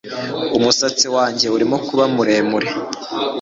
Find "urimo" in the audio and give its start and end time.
1.55-1.77